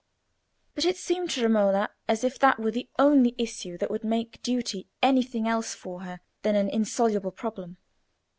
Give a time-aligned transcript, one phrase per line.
[0.73, 4.41] But it seemed to Romola as if that were the only issue that would make
[4.41, 7.77] duty anything else for her than an insoluble problem.